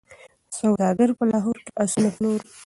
سوداګر 0.59 1.09
په 1.17 1.23
لاهور 1.31 1.57
کي 1.65 1.71
آسونه 1.83 2.09
پلوري. 2.15 2.47